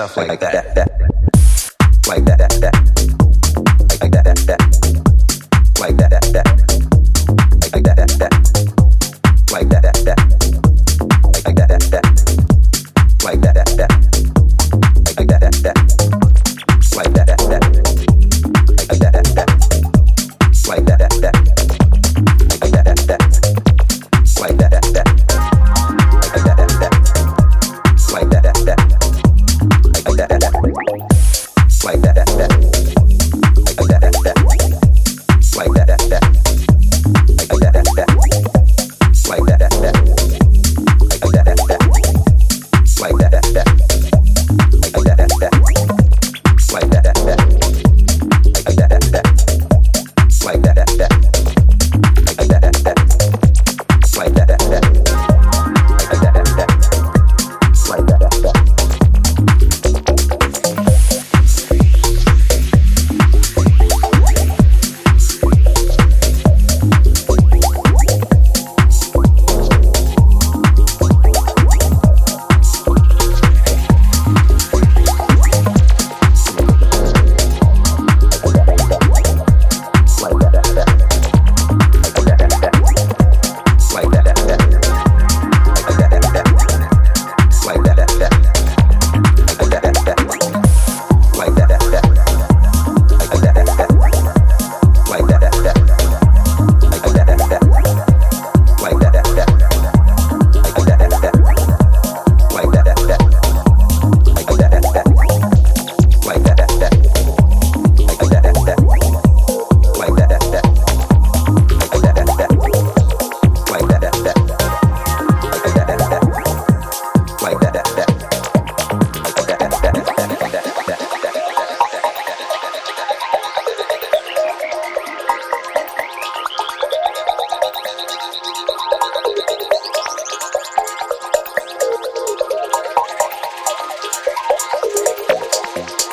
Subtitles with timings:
[0.00, 0.39] stuff like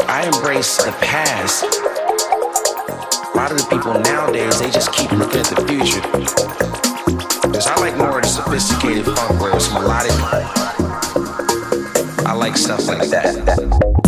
[0.10, 1.64] I embrace the past.
[3.34, 6.02] A lot of the people nowadays, they just keep looking at the future.
[7.42, 10.12] Because I like more of the sophisticated funk where it's melodic.
[12.26, 14.07] I like stuff like that.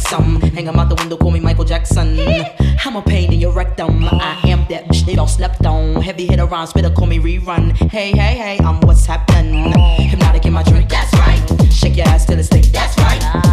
[0.00, 0.40] some.
[0.40, 2.18] Hang 'em out the window, call me Michael Jackson.
[2.84, 4.04] I'm a pain in your rectum.
[4.04, 6.00] I am that bitch they all slept on.
[6.02, 7.72] Heavy hitter around, spit call me rerun.
[7.90, 9.72] Hey, hey, hey, I'm what's happening.
[9.72, 11.72] Hpnotiq in my drink, that's right.
[11.72, 13.45] Shake your ass till it stink, that's right.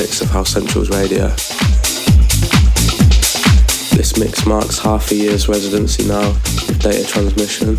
[0.00, 1.26] 6 of House Central's Radio.
[3.96, 7.70] This mix marks half a year's residency now of data transmission.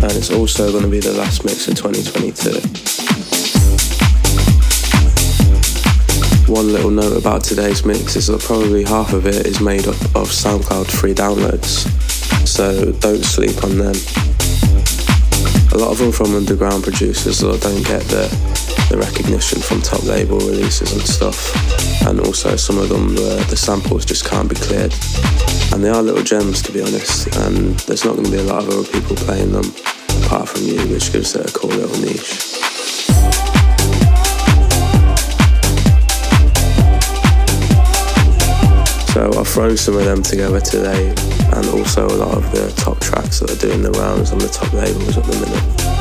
[0.00, 2.52] And it's also going to be the last mix of 2022.
[6.52, 10.00] One little note about today's mix is that probably half of it is made up
[10.14, 11.88] of SoundCloud free downloads,
[12.46, 14.23] so don't sleep on them.
[15.74, 18.30] A lot of them from underground producers that don't get the,
[18.90, 21.50] the recognition from top label releases and stuff.
[22.06, 24.94] And also some of them, the, the samples just can't be cleared.
[25.72, 27.26] And they are little gems, to be honest.
[27.38, 29.64] And there's not going to be a lot of other people playing them
[30.22, 32.54] apart from you, which gives it a cool little niche.
[39.10, 42.98] So I'll throw some of them together today and also a lot of the top
[43.00, 45.93] tracks that are doing the rounds on the top labels at the minute.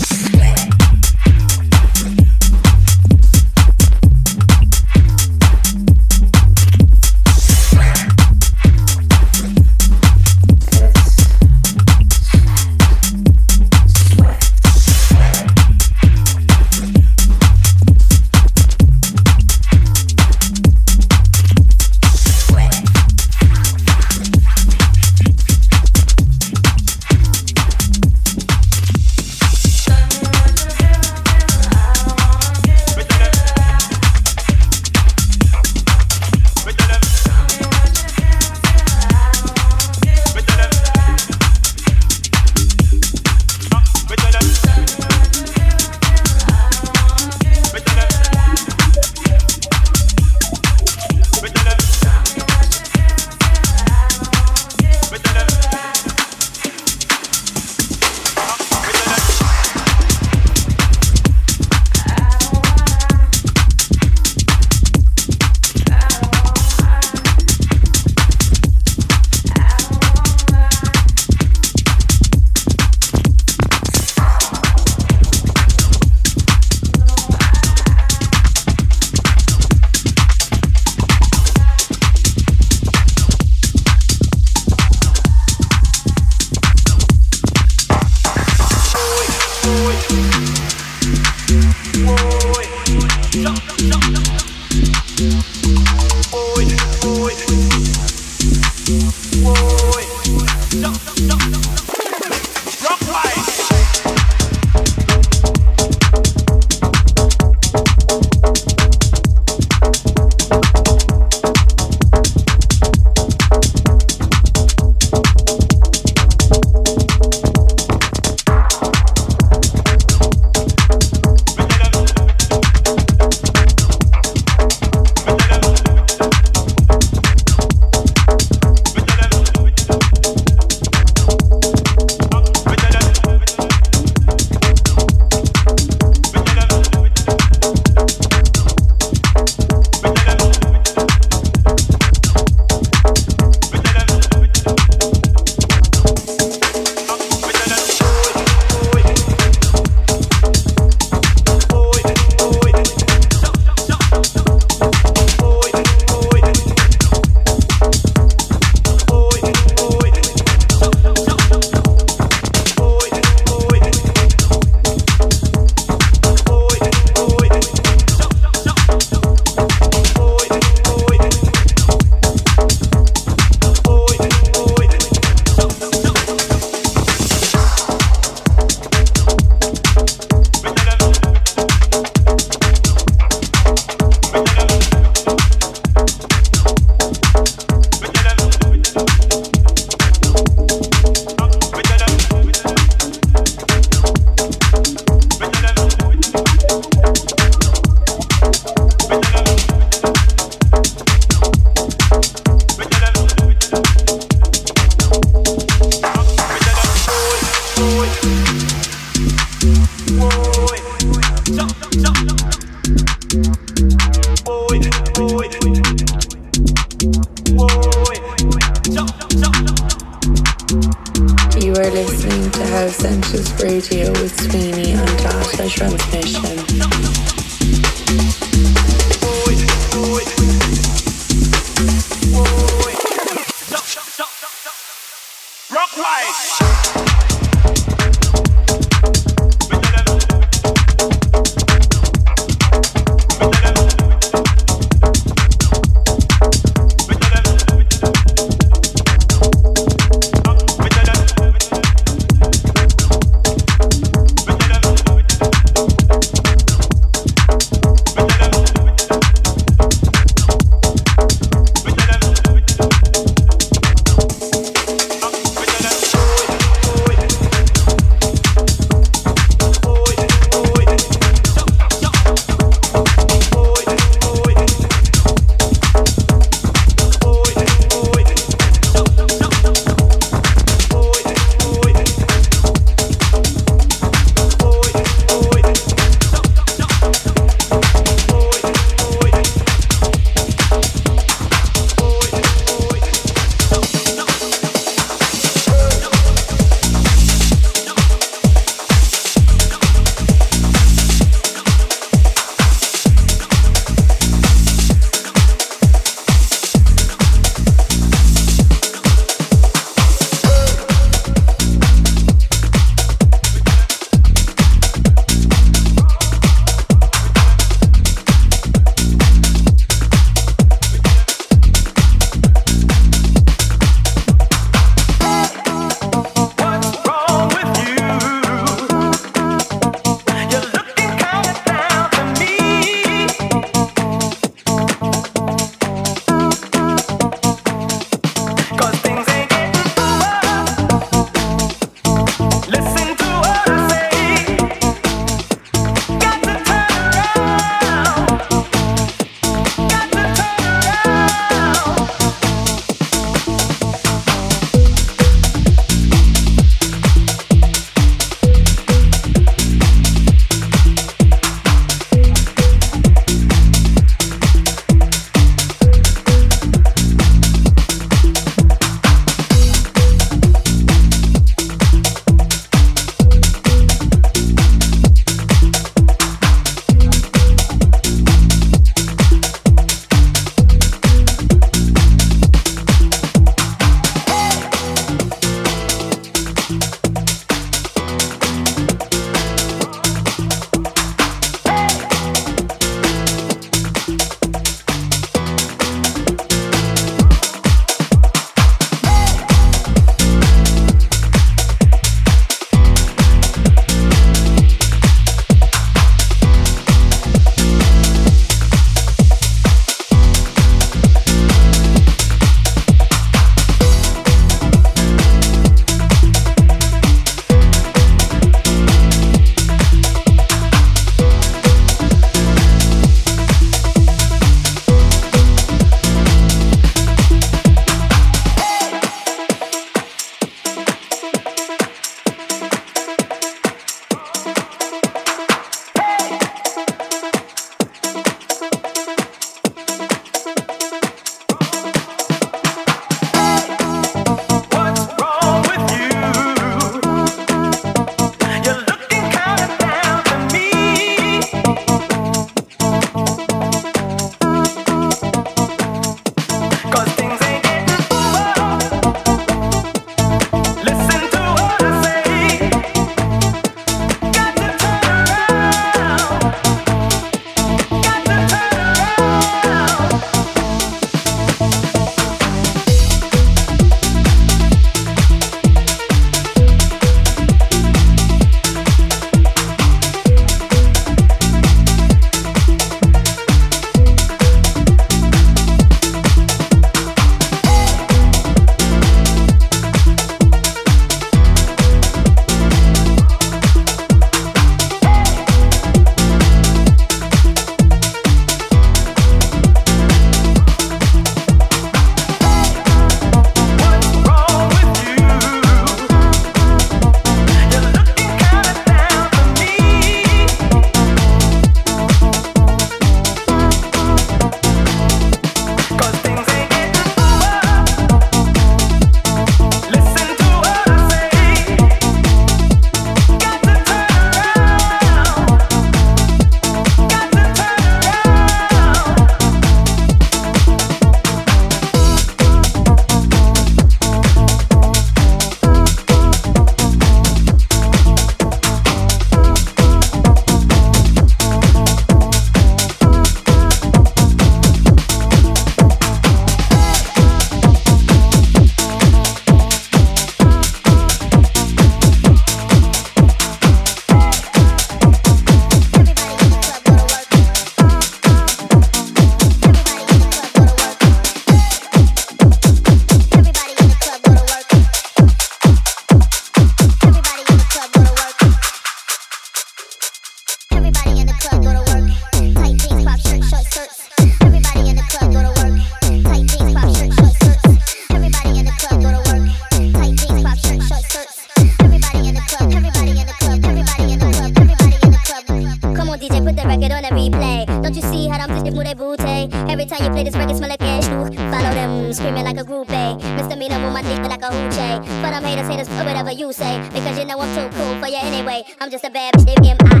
[590.21, 591.35] Latest records smell like cash new.
[591.49, 592.93] Follow them, screaming like a groupie.
[592.93, 593.35] Eh?
[593.37, 594.77] Misdemeanor with my dick like a hoochie.
[594.77, 595.21] Eh?
[595.23, 596.77] But I'm haters, haters, or whatever you say.
[596.93, 598.63] Because you know I'm too cool for you anyway.
[598.79, 600.00] I'm just a bad bitch,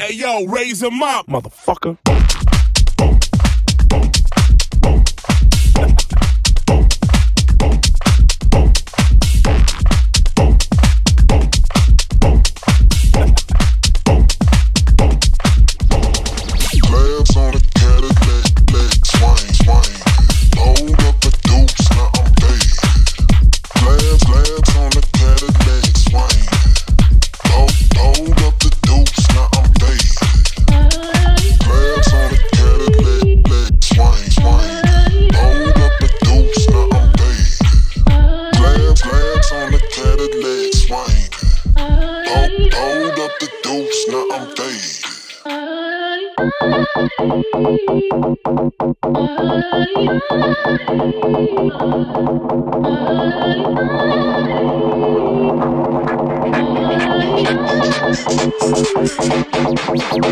[0.00, 1.98] Hey yo, raise him up, motherfucker.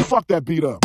[0.04, 0.82] Fuck that beat up.